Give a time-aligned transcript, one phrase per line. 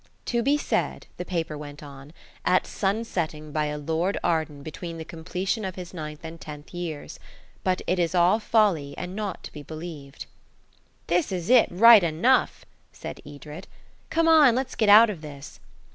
[0.25, 2.11] "To be said," the paper went on,
[2.43, 6.73] "at sun setting by a Lord Arden between the completion of his ninth and tenth
[6.73, 7.19] years.
[7.63, 10.25] But it is all folly and not to be believed."
[11.05, 13.67] "This is it, right enough," said Edred.
[14.09, 15.59] "Come on, let's get out of this."